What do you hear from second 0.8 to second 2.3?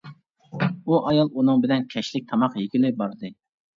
ئۇ ئايال ئۇنىڭ بىلەن كەچلىك